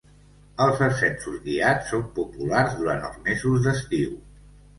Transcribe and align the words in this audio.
Els 0.63 0.79
ascensos 0.85 1.35
guiats 1.43 1.91
són 1.93 2.07
populars 2.15 2.75
durant 2.81 3.07
els 3.11 3.21
mesos 3.29 3.63
d'estiu. 3.69 4.19